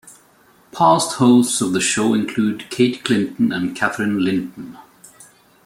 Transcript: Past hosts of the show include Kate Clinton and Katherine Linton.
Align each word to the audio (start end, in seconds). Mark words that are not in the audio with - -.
Past 0.71 1.17
hosts 1.17 1.61
of 1.61 1.73
the 1.73 1.79
show 1.79 2.15
include 2.15 2.67
Kate 2.71 3.05
Clinton 3.05 3.51
and 3.51 3.75
Katherine 3.75 4.25
Linton. 4.25 4.79